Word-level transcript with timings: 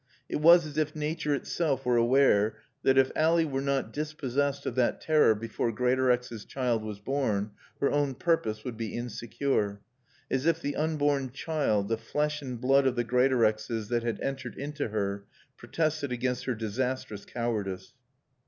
It 0.27 0.37
was 0.37 0.65
as 0.65 0.79
if 0.79 0.95
Nature 0.95 1.35
itself 1.35 1.85
were 1.85 1.95
aware 1.95 2.57
that, 2.81 2.97
if 2.97 3.11
Ally 3.15 3.43
were 3.45 3.61
not 3.61 3.93
dispossessed 3.93 4.65
of 4.65 4.73
that 4.73 4.99
terror 4.99 5.35
before 5.35 5.71
Greatorex's 5.71 6.43
child 6.43 6.83
was 6.83 6.99
born 6.99 7.51
her 7.79 7.91
own 7.91 8.15
purpose 8.15 8.63
would 8.63 8.77
be 8.77 8.95
insecure; 8.95 9.79
as 10.31 10.47
if 10.47 10.59
the 10.59 10.75
unborn 10.75 11.29
child, 11.29 11.87
the 11.87 11.99
flesh 11.99 12.41
and 12.41 12.59
blood 12.59 12.87
of 12.87 12.95
the 12.95 13.05
Greatorexes 13.05 13.89
that 13.89 14.01
had 14.01 14.19
entered 14.21 14.55
into 14.55 14.87
her, 14.87 15.25
protested 15.55 16.11
against 16.11 16.45
her 16.45 16.55
disastrous 16.55 17.23
cowardice. 17.23 17.93